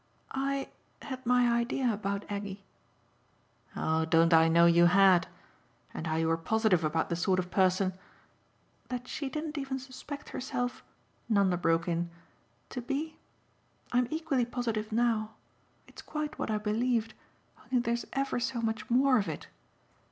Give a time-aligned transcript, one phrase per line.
[0.31, 0.69] "I
[1.03, 2.63] had my idea about Aggie."
[3.75, 5.27] "Oh don't I know you had?
[5.93, 7.93] And how you were positive about the sort of person!"
[8.89, 10.83] "That she didn't even suspect herself,"
[11.29, 12.09] Nanda broke in,
[12.71, 13.17] "to be?
[13.91, 15.35] I'm equally positive now.
[15.87, 17.13] It's quite what I believed,
[17.63, 19.49] only there's ever so much more of it.